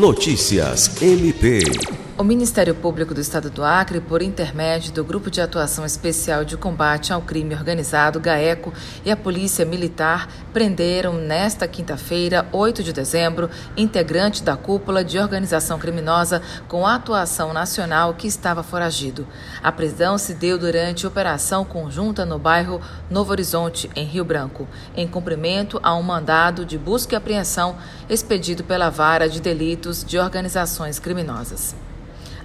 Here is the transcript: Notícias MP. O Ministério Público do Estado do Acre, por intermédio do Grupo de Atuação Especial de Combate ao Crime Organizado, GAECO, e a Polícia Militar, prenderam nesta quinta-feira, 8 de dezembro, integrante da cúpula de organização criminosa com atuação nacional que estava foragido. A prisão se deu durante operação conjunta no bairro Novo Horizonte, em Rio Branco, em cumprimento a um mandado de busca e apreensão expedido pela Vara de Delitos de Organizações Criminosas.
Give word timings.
Notícias 0.00 1.02
MP. 1.02 1.99
O 2.20 2.22
Ministério 2.22 2.74
Público 2.74 3.14
do 3.14 3.20
Estado 3.22 3.48
do 3.48 3.64
Acre, 3.64 3.98
por 3.98 4.20
intermédio 4.20 4.92
do 4.92 5.02
Grupo 5.02 5.30
de 5.30 5.40
Atuação 5.40 5.86
Especial 5.86 6.44
de 6.44 6.54
Combate 6.54 7.14
ao 7.14 7.22
Crime 7.22 7.54
Organizado, 7.54 8.20
GAECO, 8.20 8.74
e 9.02 9.10
a 9.10 9.16
Polícia 9.16 9.64
Militar, 9.64 10.28
prenderam 10.52 11.14
nesta 11.14 11.66
quinta-feira, 11.66 12.46
8 12.52 12.82
de 12.82 12.92
dezembro, 12.92 13.48
integrante 13.74 14.42
da 14.42 14.54
cúpula 14.54 15.02
de 15.02 15.18
organização 15.18 15.78
criminosa 15.78 16.42
com 16.68 16.86
atuação 16.86 17.54
nacional 17.54 18.12
que 18.12 18.26
estava 18.26 18.62
foragido. 18.62 19.26
A 19.62 19.72
prisão 19.72 20.18
se 20.18 20.34
deu 20.34 20.58
durante 20.58 21.06
operação 21.06 21.64
conjunta 21.64 22.26
no 22.26 22.38
bairro 22.38 22.82
Novo 23.08 23.32
Horizonte, 23.32 23.88
em 23.96 24.04
Rio 24.04 24.26
Branco, 24.26 24.68
em 24.94 25.08
cumprimento 25.08 25.80
a 25.82 25.94
um 25.94 26.02
mandado 26.02 26.66
de 26.66 26.76
busca 26.76 27.14
e 27.14 27.16
apreensão 27.16 27.78
expedido 28.10 28.62
pela 28.62 28.90
Vara 28.90 29.26
de 29.26 29.40
Delitos 29.40 30.04
de 30.04 30.18
Organizações 30.18 30.98
Criminosas. 30.98 31.74